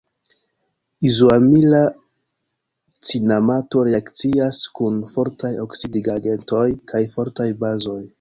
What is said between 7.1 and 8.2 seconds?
fortaj bazoj.